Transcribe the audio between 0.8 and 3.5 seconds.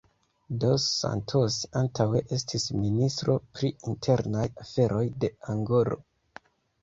Santos antaŭe estis ministro